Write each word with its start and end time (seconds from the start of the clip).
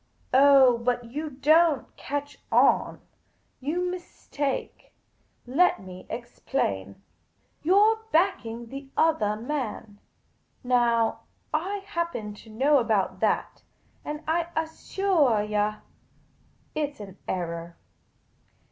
"Oh, 0.33 0.79
but 0.79 1.03
you 1.05 1.29
don't 1.29 1.95
catch 1.95 2.39
on. 2.51 3.01
You 3.59 3.81
mistake. 3.87 4.91
Let 5.45 5.79
me 5.79 6.07
explain. 6.09 7.03
You 7.61 7.77
're 7.79 7.99
backing 8.11 8.65
the 8.69 8.89
othah 8.97 9.35
man. 9.35 9.99
Now, 10.63 11.19
I 11.53 11.83
happen 11.85 12.33
to 12.33 12.49
know 12.49 12.79
about 12.79 13.19
that, 13.19 13.61
and 14.03 14.23
I 14.27 14.47
assuah 14.55 15.43
you, 15.47 15.81
it 16.73 16.97
's 16.97 16.99
an 16.99 17.19
error. 17.27 17.77